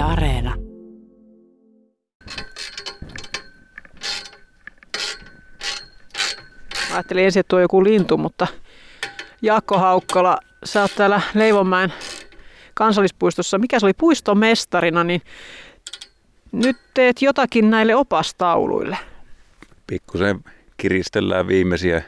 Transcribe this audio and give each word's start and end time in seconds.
Yle 0.00 0.08
Areena. 0.08 0.56
Mä 6.88 6.94
ajattelin 6.94 7.24
ensin, 7.24 7.40
että 7.40 7.48
tuo 7.48 7.56
on 7.56 7.62
joku 7.62 7.84
lintu, 7.84 8.16
mutta 8.16 8.46
Jaakko 9.42 9.78
Haukkola, 9.78 10.38
sä 10.64 10.82
oot 10.82 10.90
täällä 10.96 11.20
Leivonmäen 11.34 11.92
kansallispuistossa. 12.74 13.58
Mikä 13.58 13.80
se 13.80 13.86
oli 13.86 13.92
puistomestarina, 13.92 15.04
niin 15.04 15.22
nyt 16.52 16.76
teet 16.94 17.22
jotakin 17.22 17.70
näille 17.70 17.94
opastauluille. 17.94 18.98
Pikkusen 19.86 20.40
kiristellään 20.76 21.48
viimeisiä 21.48 22.02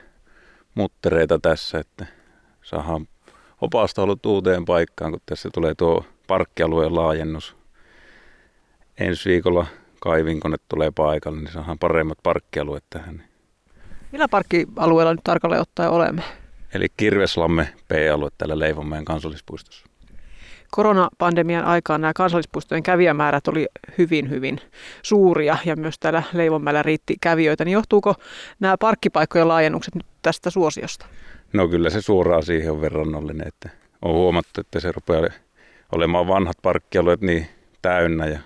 muttereita 0.75 1.39
tässä, 1.39 1.79
että 1.79 2.07
saadaan 2.63 3.09
opastaulut 3.61 4.27
uuteen 4.27 4.65
paikkaan, 4.65 5.11
kun 5.11 5.21
tässä 5.27 5.49
tulee 5.55 5.75
tuo 5.75 6.05
parkkialueen 6.27 6.95
laajennus. 6.95 7.62
Ensi 9.03 9.31
viikolla 9.31 9.67
kaivinkone 10.01 10.57
tulee 10.69 10.91
paikalle, 10.91 11.41
niin 11.41 11.53
saadaan 11.53 11.79
paremmat 11.79 12.19
parkkialueet 12.23 12.85
tähän. 12.91 13.25
Millä 14.13 14.29
parkkialueella 14.29 15.15
nyt 15.15 15.25
tarkalleen 15.25 15.63
ottaen 15.63 15.91
olemme? 15.91 16.23
Eli 16.75 16.87
Kirveslamme 16.97 17.69
P-alue 17.89 18.31
täällä 18.39 18.59
Leivonmäen 18.59 19.05
kansallispuistossa. 19.05 19.87
Koronapandemian 20.71 21.65
aikaan 21.65 22.01
nämä 22.01 22.13
kansallispuistojen 22.13 22.83
kävijämäärät 22.83 23.49
oli 23.49 23.67
hyvin, 23.99 24.31
hyvin 24.31 24.61
suuria 25.03 25.57
ja 25.65 25.77
myös 25.77 25.99
täällä 25.99 26.23
Leivonmäellä 26.33 26.83
riitti 26.83 27.17
kävijöitä. 27.21 27.65
Niin 27.65 27.73
johtuuko 27.73 28.15
nämä 28.61 28.77
parkkipaikkojen 28.79 29.49
laajennukset 29.49 29.95
nyt 29.95 30.07
tästä 30.23 30.51
suosiosta? 30.51 31.07
No 31.53 31.69
kyllä 31.69 31.91
se 31.91 32.01
suoraan 32.01 32.43
siihen 32.43 32.73
on 32.73 32.81
verrannollinen, 32.81 33.49
että 33.49 33.71
on 34.03 34.15
huomattu, 34.15 34.61
että 34.61 34.81
se 34.81 34.93
rupeaa 34.93 35.29
olemaan 35.93 36.29
vanhat 36.29 36.57
parkkialueet 36.63 37.21
niin 37.21 37.47
täynnä 37.83 38.27
ja 38.27 38.39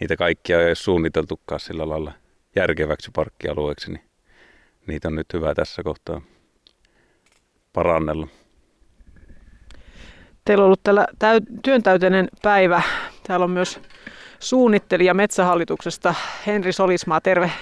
niitä 0.00 0.16
kaikkia 0.16 0.60
ei 0.60 0.66
ole 0.66 0.74
suunniteltukaan 0.74 1.60
sillä 1.60 1.88
lailla 1.88 2.12
järkeväksi 2.56 3.10
parkkialueeksi, 3.14 3.90
niin 3.92 4.04
niitä 4.86 5.08
on 5.08 5.14
nyt 5.14 5.32
hyvä 5.32 5.54
tässä 5.54 5.82
kohtaa 5.82 6.20
parannella. 7.72 8.28
Teillä 10.44 10.62
on 10.62 10.66
ollut 10.66 10.82
täällä 10.82 11.06
täy- 11.18 11.60
työntäyteinen 11.62 12.28
päivä. 12.42 12.82
Täällä 13.26 13.44
on 13.44 13.50
myös 13.50 13.80
suunnittelija 14.40 15.14
Metsähallituksesta 15.14 16.14
Henri 16.46 16.72
Solismaa. 16.72 17.20
Terve. 17.20 17.52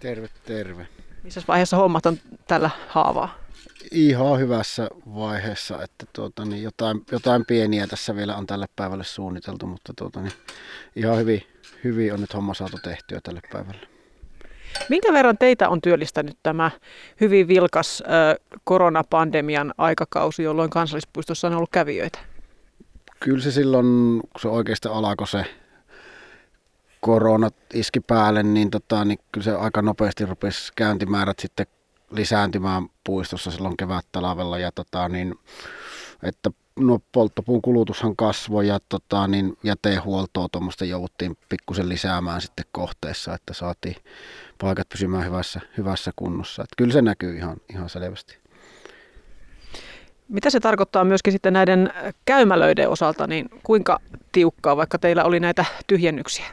Terve, 0.00 0.28
terve. 0.44 0.86
Missä 1.22 1.42
vaiheessa 1.48 1.76
hommat 1.76 2.06
on 2.06 2.18
tällä 2.48 2.70
haavaa? 2.88 3.38
Ihan 3.90 4.38
hyvässä 4.38 4.88
vaiheessa, 5.14 5.82
että 5.82 6.06
tuota, 6.12 6.44
niin 6.44 6.62
jotain, 6.62 7.02
jotain 7.12 7.46
pieniä 7.46 7.86
tässä 7.86 8.16
vielä 8.16 8.36
on 8.36 8.46
tälle 8.46 8.66
päivälle 8.76 9.04
suunniteltu, 9.04 9.66
mutta 9.66 9.92
tuota, 9.98 10.20
niin 10.20 10.32
ihan 10.96 11.18
hyvin, 11.18 11.42
hyvin 11.84 12.14
on 12.14 12.20
nyt 12.20 12.34
homma 12.34 12.54
saatu 12.54 12.78
tehtyä 12.82 13.20
tälle 13.22 13.40
päivälle. 13.52 13.88
Minkä 14.88 15.12
verran 15.12 15.38
teitä 15.38 15.68
on 15.68 15.80
työllistänyt 15.80 16.38
tämä 16.42 16.70
hyvin 17.20 17.48
vilkas 17.48 18.02
koronapandemian 18.64 19.74
aikakausi, 19.78 20.42
jolloin 20.42 20.70
kansallispuistossa 20.70 21.48
on 21.48 21.54
ollut 21.54 21.70
kävijöitä? 21.72 22.18
Kyllä 23.20 23.42
se 23.42 23.50
silloin, 23.50 24.20
kun 24.20 24.40
se 24.40 24.48
oikeastaan 24.48 24.94
alkoi 24.94 25.26
se 25.26 25.44
korona 27.00 27.50
iski 27.74 28.00
päälle, 28.00 28.42
niin, 28.42 28.70
tota, 28.70 29.04
niin 29.04 29.18
kyllä 29.32 29.44
se 29.44 29.52
aika 29.52 29.82
nopeasti 29.82 30.26
rupesi 30.26 30.72
käyntimäärät 30.76 31.38
sitten 31.38 31.66
lisääntymään 32.10 32.88
puistossa 33.04 33.50
silloin 33.50 33.76
kevät-talvella 33.76 34.58
ja 34.58 34.72
tota, 34.72 35.08
niin, 35.08 35.34
että 36.22 36.50
no, 36.76 36.98
polttopuun 37.12 37.62
kulutushan 37.62 38.16
kasvoi 38.16 38.68
ja 38.68 38.78
tota, 38.88 39.26
niin 39.26 39.56
jätehuoltoa 39.62 40.48
tuommoista 40.52 40.84
jouduttiin 40.84 41.38
pikkusen 41.48 41.88
lisäämään 41.88 42.40
sitten 42.40 42.64
kohteessa, 42.72 43.34
että 43.34 43.54
saatiin 43.54 43.96
paikat 44.60 44.88
pysymään 44.88 45.26
hyvässä, 45.26 45.60
hyvässä 45.78 46.10
kunnossa. 46.16 46.62
Että 46.62 46.74
kyllä 46.78 46.92
se 46.92 47.02
näkyy 47.02 47.36
ihan, 47.36 47.56
ihan 47.70 47.88
selvästi. 47.88 48.38
Mitä 50.28 50.50
se 50.50 50.60
tarkoittaa 50.60 51.04
myöskin 51.04 51.32
sitten 51.32 51.52
näiden 51.52 51.92
käymälöiden 52.24 52.88
osalta, 52.88 53.26
niin 53.26 53.48
kuinka 53.62 53.98
tiukkaa, 54.32 54.76
vaikka 54.76 54.98
teillä 54.98 55.24
oli 55.24 55.40
näitä 55.40 55.64
tyhjennyksiä? 55.86 56.46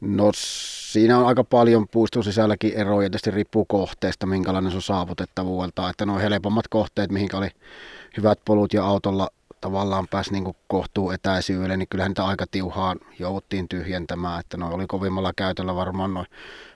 No 0.00 0.30
siinä 0.34 1.18
on 1.18 1.26
aika 1.26 1.44
paljon 1.44 1.88
puiston 1.88 2.24
sisälläkin 2.24 2.72
eroja, 2.74 3.10
tietysti 3.10 3.30
riippuu 3.30 3.64
kohteesta, 3.64 4.26
minkälainen 4.26 4.70
se 4.72 4.76
on 4.76 4.82
saavutettavuudelta, 4.82 5.90
että 5.90 6.06
nuo 6.06 6.18
helpommat 6.18 6.68
kohteet, 6.68 7.10
mihin 7.10 7.36
oli 7.36 7.48
hyvät 8.16 8.38
polut 8.44 8.74
ja 8.74 8.84
autolla 8.84 9.28
tavallaan 9.60 10.08
pääsi 10.08 10.32
niin 10.32 10.56
kohtuu 10.68 11.10
etäisyydelle, 11.10 11.76
niin 11.76 11.88
kyllähän 11.88 12.10
niitä 12.10 12.24
aika 12.24 12.44
tiuhaan 12.50 12.98
jouduttiin 13.18 13.68
tyhjentämään, 13.68 14.40
että 14.40 14.56
no 14.56 14.74
oli 14.74 14.86
kovimmalla 14.86 15.32
käytöllä 15.36 15.74
varmaan 15.74 16.14
noin 16.14 16.26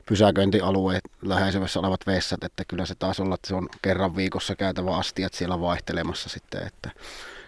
pysäköintialueet 0.07 1.05
läheisyydessä 1.23 1.81
olevat 1.81 2.07
vessat, 2.07 2.45
että 2.45 2.63
kyllä 2.69 2.87
se 2.87 2.95
taisi 2.95 3.23
olla, 3.23 3.35
että 3.35 3.49
se 3.49 3.55
on 3.55 3.69
kerran 3.83 4.17
viikossa 4.17 4.57
käytävä 4.57 4.97
astiat 4.97 5.35
siellä 5.35 5.61
vaihtelemassa 5.61 6.29
sitten, 6.29 6.67
että 6.67 6.91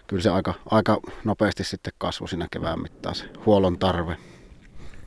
kyllä 0.07 0.23
se 0.23 0.29
aika, 0.29 0.53
aika 0.71 0.97
nopeasti 1.23 1.63
sitten 1.63 1.93
kasvoi 1.97 2.29
siinä 2.29 2.47
kevään 2.51 2.81
mittaan 2.81 3.15
se 3.15 3.25
huollon 3.45 3.79
tarve. 3.79 4.17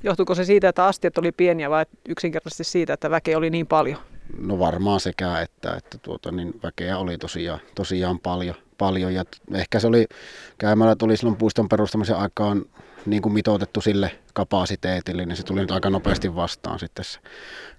Johtuuko 0.03 0.34
se 0.34 0.44
siitä, 0.44 0.69
että 0.69 0.87
astiat 0.87 1.19
oli 1.19 1.33
pieniä 1.33 1.71
vai 1.71 1.87
yksinkertaisesti 2.09 2.65
siitä, 2.65 2.93
että 2.93 3.11
väkeä 3.11 3.38
oli 3.38 3.50
niin 3.50 3.66
paljon? 3.66 3.99
No 4.38 4.59
varmaan 4.59 5.00
sekä, 5.00 5.41
että, 5.41 5.75
että 5.77 5.99
tuota, 5.99 6.33
niin 6.33 6.61
väkeä 6.62 6.99
oli 6.99 7.19
tosiaan, 7.19 7.61
tosiaan 7.75 8.19
paljon, 8.19 8.55
paljon 8.78 9.15
ja 9.15 9.25
ehkä 9.55 9.81
se 9.81 9.87
oli, 9.87 10.06
käymällä 10.59 10.97
tuli 10.97 11.16
silloin 11.16 11.37
puiston 11.37 11.69
perustamisen 11.69 12.16
aikaan 12.16 12.65
niin 13.06 13.22
kuin 13.22 13.33
mitoitettu 13.33 13.81
sille 13.81 14.11
kapasiteetille, 14.34 15.27
niin 15.27 15.37
se 15.37 15.43
tuli 15.43 15.61
nyt 15.61 15.71
aika 15.71 15.91
nopeasti 15.91 16.34
vastaan 16.34 16.78
sitten 16.78 17.05
se 17.05 17.21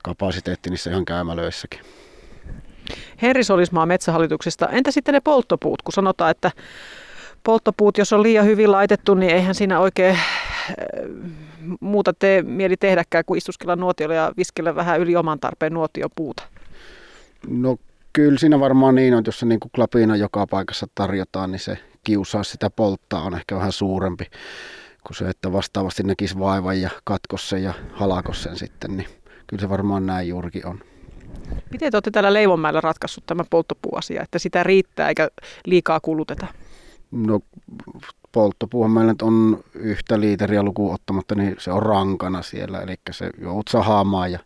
kapasiteetti 0.03 0.69
niissä 0.69 0.89
ihan 0.89 1.05
käymälöissäkin. 1.05 1.79
Henri 3.21 3.43
Solismaa 3.43 3.85
Metsähallituksesta. 3.85 4.69
Entä 4.69 4.91
sitten 4.91 5.13
ne 5.13 5.19
polttopuut, 5.19 5.81
kun 5.81 5.93
sanotaan, 5.93 6.31
että 6.31 6.51
polttopuut, 7.43 7.97
jos 7.97 8.13
on 8.13 8.23
liian 8.23 8.45
hyvin 8.45 8.71
laitettu, 8.71 9.13
niin 9.13 9.31
eihän 9.31 9.55
siinä 9.55 9.79
oikein 9.79 10.19
muuta 11.79 12.13
tee 12.13 12.41
mieli 12.41 12.77
tehdäkään 12.77 13.25
kuin 13.25 13.37
istuskella 13.37 13.75
nuotiolla 13.75 14.15
ja 14.15 14.31
viskellä 14.37 14.75
vähän 14.75 14.99
yli 14.99 15.15
oman 15.15 15.39
tarpeen 15.39 15.73
nuotiopuuta? 15.73 16.43
No 17.47 17.77
kyllä 18.13 18.39
siinä 18.39 18.59
varmaan 18.59 18.95
niin 18.95 19.13
on, 19.13 19.19
että 19.19 19.27
jos 19.27 19.39
se 19.39 19.45
niin 19.45 19.59
kuin 19.59 19.71
klapina 19.75 20.15
joka 20.15 20.47
paikassa 20.47 20.87
tarjotaan, 20.95 21.51
niin 21.51 21.59
se 21.59 21.77
kiusaa 22.03 22.43
sitä 22.43 22.69
polttaa 22.69 23.21
on 23.21 23.35
ehkä 23.35 23.55
vähän 23.55 23.71
suurempi 23.71 24.25
kuin 25.07 25.17
se, 25.17 25.29
että 25.29 25.53
vastaavasti 25.53 26.03
näkisi 26.03 26.39
vaivan 26.39 26.81
ja 26.81 26.89
katkos 27.03 27.49
sen 27.49 27.63
ja 27.63 27.73
halakos 27.93 28.43
sen 28.43 28.57
sitten, 28.57 28.97
niin 28.97 29.07
kyllä 29.47 29.61
se 29.61 29.69
varmaan 29.69 30.05
näin 30.05 30.27
juurikin 30.27 30.65
on. 30.65 30.79
Miten 31.71 31.91
te 31.91 31.97
olette 31.97 32.11
täällä 32.11 32.33
Leivonmäellä 32.33 32.81
ratkaissut 32.81 33.25
tämä 33.25 33.43
polttopuuasia, 33.49 34.21
että 34.21 34.39
sitä 34.39 34.63
riittää 34.63 35.09
eikä 35.09 35.29
liikaa 35.65 35.99
kuluteta? 35.99 36.47
No 37.11 37.39
polttopuuhan 38.31 38.91
meillä 38.91 39.11
nyt 39.11 39.21
on 39.21 39.63
yhtä 39.73 40.19
liiteriä 40.19 40.63
lukuun 40.63 40.93
ottamatta, 40.93 41.35
niin 41.35 41.55
se 41.59 41.71
on 41.71 41.83
rankana 41.83 42.41
siellä, 42.41 42.81
eli 42.81 42.95
se 43.11 43.29
joudut 43.41 43.67
sahaamaan 43.67 44.31
ja 44.31 44.39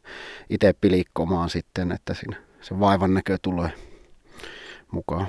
itse 0.50 0.74
pilikkomaan 0.82 1.50
sitten, 1.50 1.92
että 1.92 2.14
siinä 2.14 2.38
se 2.62 2.80
vaivan 2.80 3.14
näkö 3.14 3.38
tulee 3.42 3.72
mukaan. 4.92 5.28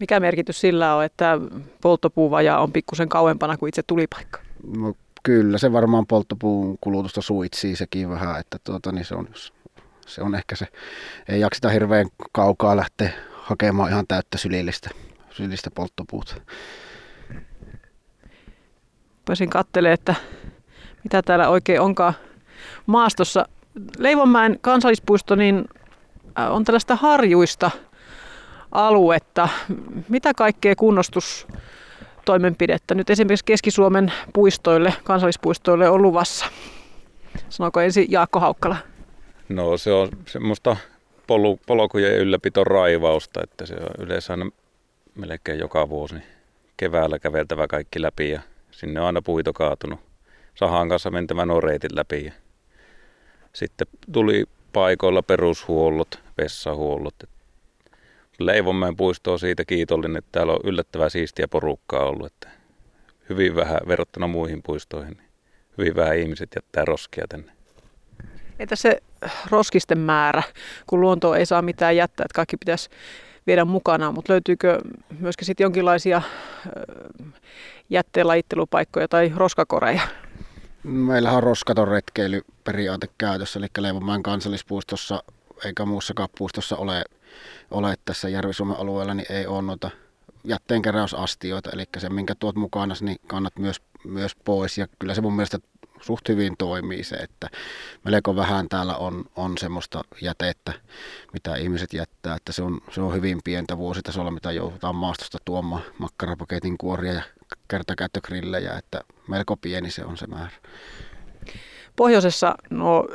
Mikä 0.00 0.20
merkitys 0.20 0.60
sillä 0.60 0.94
on, 0.94 1.04
että 1.04 1.38
polttopuuvaja 1.82 2.58
on 2.58 2.72
pikkusen 2.72 3.08
kauempana 3.08 3.56
kuin 3.56 3.68
itse 3.68 3.82
tulipaikka? 3.86 4.40
No, 4.76 4.94
kyllä 5.22 5.58
se 5.58 5.72
varmaan 5.72 6.06
polttopuun 6.06 6.78
kulutusta 6.80 7.22
suitsii 7.22 7.76
sekin 7.76 8.10
vähän, 8.10 8.40
että 8.40 8.58
tuota, 8.64 8.92
niin 8.92 9.04
se, 9.04 9.14
on, 9.14 9.28
se 10.06 10.22
on 10.22 10.34
ehkä 10.34 10.56
se, 10.56 10.66
ei 11.28 11.40
jakseta 11.40 11.68
hirveän 11.68 12.06
kaukaa 12.32 12.76
lähteä 12.76 13.12
hakemaan 13.32 13.90
ihan 13.90 14.06
täyttä 14.08 14.38
sylillistä, 14.38 14.90
sylillistä 15.30 15.70
polttopuuta. 15.74 16.34
Rupesin 19.22 19.50
katselemaan, 19.50 19.94
että 19.94 20.14
mitä 21.04 21.22
täällä 21.22 21.48
oikein 21.48 21.80
onkaan 21.80 22.14
maastossa. 22.86 23.48
Leivonmäen 23.98 24.58
kansallispuisto 24.60 25.34
niin 25.34 25.64
äh, 26.38 26.52
on 26.52 26.64
tällaista 26.64 26.96
harjuista 26.96 27.70
aluetta. 28.72 29.48
Mitä 30.08 30.34
kaikkea 30.34 30.76
kunnostustoimenpidettä 30.76 32.94
nyt 32.94 33.10
esimerkiksi 33.10 33.44
Keski-Suomen 33.44 34.12
puistoille, 34.32 34.94
kansallispuistoille 35.04 35.88
on 35.88 36.02
luvassa? 36.02 36.46
Sanoiko 37.48 37.80
ensin 37.80 38.06
Jaakko 38.08 38.40
Haukkala? 38.40 38.76
No 39.48 39.78
se 39.78 39.92
on 39.92 40.08
semmoista 40.26 40.76
polu, 41.26 41.60
polkujen 41.66 42.16
ylläpito 42.16 42.64
raivausta, 42.64 43.40
että 43.42 43.66
se 43.66 43.74
on 43.74 44.06
yleensä 44.06 44.32
aina 44.32 44.50
melkein 45.14 45.58
joka 45.58 45.88
vuosi 45.88 46.14
niin 46.14 46.24
keväällä 46.76 47.18
käveltävä 47.18 47.66
kaikki 47.66 48.02
läpi 48.02 48.30
ja 48.30 48.40
sinne 48.72 49.00
on 49.00 49.06
aina 49.06 49.22
puito 49.22 49.52
kaatunut 49.52 50.00
sahan 50.54 50.88
kanssa 50.88 51.10
mentävän 51.10 51.50
oreitin 51.50 51.90
läpi. 51.96 52.24
Ja 52.24 52.32
sitten 53.52 53.86
tuli 54.12 54.44
paikoilla 54.72 55.22
perushuollot, 55.22 56.20
vessahuollot. 56.38 57.14
Leivonmäen 58.38 58.96
puisto 58.96 59.32
on 59.32 59.38
siitä 59.38 59.64
kiitollinen, 59.64 60.16
että 60.16 60.28
täällä 60.32 60.52
on 60.52 60.60
yllättävää 60.64 61.08
siistiä 61.08 61.48
porukkaa 61.48 62.04
ollut. 62.04 62.26
Että 62.26 62.48
hyvin 63.28 63.56
vähän 63.56 63.80
verrattuna 63.88 64.26
muihin 64.26 64.62
puistoihin. 64.62 65.16
Niin 65.16 65.28
hyvin 65.78 65.96
vähän 65.96 66.18
ihmiset 66.18 66.50
jättää 66.56 66.84
roskia 66.84 67.24
tänne. 67.28 67.52
Entä 68.58 68.76
se 68.76 69.02
roskisten 69.50 69.98
määrä, 69.98 70.42
kun 70.86 71.00
luonto 71.00 71.34
ei 71.34 71.46
saa 71.46 71.62
mitään 71.62 71.96
jättää, 71.96 72.24
että 72.24 72.34
kaikki 72.34 72.56
pitäisi 72.56 72.90
viedä 73.46 73.64
mukana, 73.64 74.12
mutta 74.12 74.32
löytyykö 74.32 74.78
myöskin 75.18 75.46
sitten 75.46 75.64
jonkinlaisia 75.64 76.22
jätteenlajittelupaikkoja 77.90 79.08
tai 79.08 79.32
roskakoreja? 79.36 80.02
Meillähän 80.82 81.36
on 81.36 81.42
roskaton 81.42 81.88
retkeilyperiaate 81.88 83.08
käytössä, 83.18 83.58
eli 83.58 83.66
Leivomäen 83.78 84.22
kansallispuistossa 84.22 85.22
eikä 85.64 85.84
muussakaan 85.84 86.28
puistossa 86.38 86.76
ole, 86.76 87.04
ole 87.70 87.94
tässä 88.04 88.28
Järvi-Suomen 88.28 88.76
alueella, 88.76 89.14
niin 89.14 89.32
ei 89.32 89.46
ole 89.46 89.62
noita 89.62 89.90
jätteenkeräysastioita, 90.44 91.70
eli 91.70 91.84
se 91.98 92.08
minkä 92.08 92.34
tuot 92.34 92.56
mukana, 92.56 92.94
niin 93.00 93.16
kannat 93.26 93.58
myös, 93.58 93.82
myös 94.04 94.36
pois. 94.36 94.78
Ja 94.78 94.86
kyllä 94.98 95.14
se 95.14 95.20
mun 95.20 95.36
mielestä 95.36 95.58
suht 96.02 96.28
hyvin 96.28 96.56
toimii 96.58 97.04
se, 97.04 97.16
että 97.16 97.48
melko 98.04 98.36
vähän 98.36 98.68
täällä 98.68 98.96
on, 98.96 99.24
on 99.36 99.58
semmoista 99.58 100.04
jätettä, 100.20 100.72
mitä 101.32 101.56
ihmiset 101.56 101.92
jättää, 101.92 102.36
että 102.36 102.52
se 102.52 102.62
on, 102.62 102.80
se 102.90 103.00
on 103.00 103.14
hyvin 103.14 103.40
pientä 103.44 103.76
vuositasolla, 103.76 104.30
mitä 104.30 104.52
joudutaan 104.52 104.94
maastosta 104.94 105.38
tuomaan 105.44 105.82
makkarapaketin 105.98 106.78
kuoria 106.78 107.12
ja 107.12 107.22
kertakäyttögrillejä, 107.68 108.74
että 108.78 109.00
melko 109.28 109.56
pieni 109.56 109.90
se 109.90 110.04
on 110.04 110.16
se 110.16 110.26
määrä. 110.26 110.50
Pohjoisessa 111.96 112.54
no, 112.70 113.08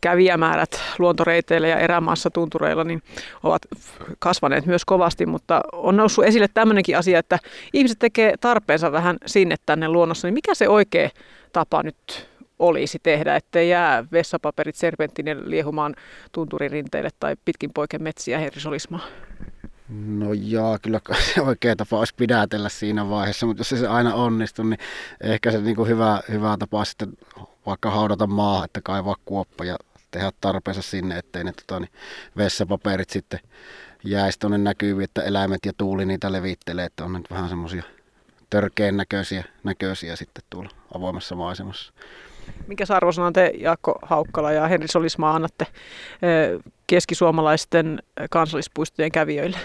kävijämäärät 0.00 0.81
luontoreiteillä 0.98 1.68
ja 1.68 1.78
erämaassa 1.78 2.30
tuntureilla 2.30 2.84
niin 2.84 3.02
ovat 3.42 3.62
kasvaneet 4.18 4.66
myös 4.66 4.84
kovasti, 4.84 5.26
mutta 5.26 5.60
on 5.72 5.96
noussut 5.96 6.24
esille 6.24 6.48
tämmöinenkin 6.54 6.98
asia, 6.98 7.18
että 7.18 7.38
ihmiset 7.72 7.98
tekee 7.98 8.34
tarpeensa 8.40 8.92
vähän 8.92 9.16
sinne 9.26 9.56
tänne 9.66 9.88
luonnossa, 9.88 10.28
niin 10.28 10.34
mikä 10.34 10.54
se 10.54 10.68
oikea 10.68 11.10
tapa 11.52 11.82
nyt 11.82 12.28
olisi 12.58 12.98
tehdä, 13.02 13.36
ettei 13.36 13.68
jää 13.68 14.04
vessapaperit 14.12 14.76
serpenttinen 14.76 15.50
liehumaan 15.50 15.94
tunturirinteille 16.32 17.10
tai 17.20 17.36
pitkin 17.44 17.70
poiken 17.74 18.02
metsiä 18.02 18.38
herrisolismaa? 18.38 19.06
No 19.88 20.32
joo, 20.32 20.78
kyllä 20.82 21.00
se 21.34 21.40
oikea 21.40 21.76
tapa 21.76 21.98
olisi 21.98 22.14
pidätellä 22.14 22.68
siinä 22.68 23.08
vaiheessa, 23.08 23.46
mutta 23.46 23.60
jos 23.60 23.68
se 23.68 23.86
aina 23.86 24.14
onnistuu, 24.14 24.64
niin 24.64 24.78
ehkä 25.20 25.50
se 25.50 25.60
niin 25.60 25.76
kuin 25.76 25.88
hyvä, 25.88 26.20
hyvä 26.28 26.56
tapa 26.58 26.84
sitten 26.84 27.12
vaikka 27.66 27.90
haudata 27.90 28.26
maahan, 28.26 28.64
että 28.64 28.80
kaivaa 28.84 29.16
kuoppa 29.24 29.64
ja 29.64 29.76
tehdä 30.12 30.32
tarpeensa 30.40 30.82
sinne, 30.82 31.18
ettei 31.18 31.44
ne 31.44 31.52
tota, 31.52 31.80
niin 31.80 31.90
vessapaperit 32.36 33.10
sitten 33.10 33.40
jäisi 34.04 34.38
tuonne 34.38 34.58
näkyviin, 34.58 35.04
että 35.04 35.22
eläimet 35.22 35.66
ja 35.66 35.72
tuuli 35.78 36.06
niitä 36.06 36.32
levittelee, 36.32 36.84
että 36.84 37.04
on 37.04 37.12
nyt 37.12 37.30
vähän 37.30 37.48
semmoisia 37.48 37.82
törkeän 38.50 38.96
näköisiä, 38.96 39.44
näköisiä 39.64 40.16
sitten 40.16 40.44
tuolla 40.50 40.70
avoimessa 40.94 41.34
maisemassa. 41.34 41.92
Mikä 42.66 42.84
arvosanan 42.88 43.32
te 43.32 43.52
Jaakko 43.58 43.98
Haukkala 44.02 44.52
ja 44.52 44.66
Henri 44.66 44.88
Solismaa 44.88 45.34
annatte 45.34 45.66
keskisuomalaisten 46.86 48.02
kansallispuistojen 48.30 49.12
kävijöille? 49.12 49.58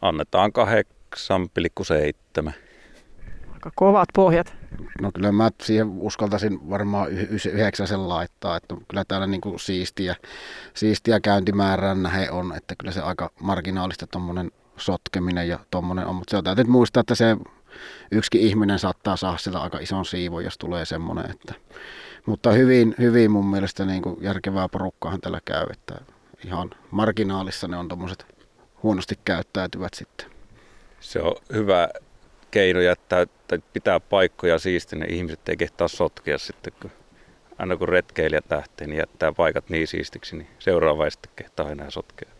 Annetaan 0.00 0.52
8,7. 2.46 2.52
Aika 3.62 3.70
kovat 3.74 4.08
pohjat. 4.14 4.54
No 5.00 5.10
kyllä 5.14 5.32
mä 5.32 5.50
siihen 5.62 5.88
uskaltaisin 5.88 6.70
varmaan 6.70 7.08
yhdeksäsen 7.52 8.08
laittaa, 8.08 8.56
että 8.56 8.74
kyllä 8.88 9.04
täällä 9.08 9.26
niin 9.26 9.40
kuin 9.40 9.60
siistiä, 9.60 10.16
siistiä 10.74 11.20
käyntimäärään 11.20 12.02
nähe 12.02 12.30
on, 12.30 12.56
että 12.56 12.74
kyllä 12.78 12.92
se 12.92 13.00
aika 13.00 13.30
marginaalista 13.40 14.06
tuommoinen 14.06 14.50
sotkeminen 14.76 15.48
ja 15.48 15.58
tuommoinen 15.70 16.06
on, 16.06 16.14
mutta 16.14 16.30
se 16.30 16.36
on 16.36 16.44
täytyy 16.44 16.64
muistaa, 16.64 17.00
että 17.00 17.14
se 17.14 17.36
yksikin 18.10 18.40
ihminen 18.40 18.78
saattaa 18.78 19.16
saada 19.16 19.38
sillä 19.38 19.60
aika 19.60 19.78
ison 19.78 20.04
siivon, 20.04 20.44
jos 20.44 20.58
tulee 20.58 20.84
semmoinen, 20.84 21.30
että 21.30 21.54
mutta 22.26 22.52
hyvin, 22.52 22.94
hyvin 22.98 23.30
mun 23.30 23.46
mielestä 23.46 23.84
niin 23.84 24.02
kuin 24.02 24.16
järkevää 24.20 24.68
porukkaahan 24.68 25.20
tällä 25.20 25.40
käy, 25.44 25.66
että 25.70 25.94
ihan 26.44 26.70
marginaalissa 26.90 27.68
ne 27.68 27.76
on 27.76 27.88
tuommoiset 27.88 28.26
huonosti 28.82 29.18
käyttäytyvät 29.24 29.94
sitten. 29.94 30.26
Se 31.00 31.20
on 31.22 31.34
hyvä 31.52 31.88
keino 32.50 32.80
jättää, 32.80 33.26
tai 33.52 33.62
pitää 33.72 34.00
paikkoja 34.00 34.58
siistinä, 34.58 35.06
ihmiset 35.08 35.48
ei 35.48 35.56
kehtaa 35.56 35.88
sotkea 35.88 36.38
sitten, 36.38 36.72
kun 36.82 36.90
aina 37.58 37.76
kun 37.76 37.88
retkeilijät 37.88 38.44
lähtee, 38.50 38.86
niin 38.86 38.98
jättää 38.98 39.32
paikat 39.32 39.70
niin 39.70 39.86
siistiksi, 39.86 40.36
niin 40.36 40.48
seuraava 40.58 41.04
ei 41.04 41.10
sitten 41.10 41.32
kehtaa 41.36 41.70
enää 41.70 41.90
sotkea. 41.90 42.30